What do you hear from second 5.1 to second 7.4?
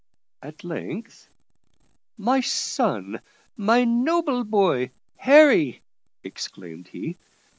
Harry," exclaimed he.